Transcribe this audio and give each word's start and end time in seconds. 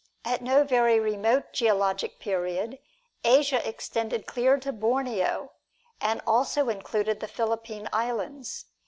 At 0.25 0.41
no 0.41 0.63
very 0.63 0.99
remote 0.99 1.53
geologic 1.53 2.17
period, 2.17 2.79
Asia 3.23 3.61
extended 3.69 4.25
clear 4.25 4.57
to 4.57 4.71
Borneo, 4.71 5.51
and 6.01 6.21
also 6.25 6.69
included 6.69 7.19
the 7.19 7.27
Philippine 7.27 7.87
Islands. 7.93 8.65